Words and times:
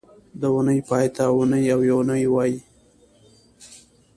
د 0.41 0.43
اونۍ 0.53 0.79
پای 0.89 1.05
ته 1.15 1.23
اونۍ 1.35 1.63
او 1.73 1.79
یونۍ 1.91 2.23
وایي 2.33 2.57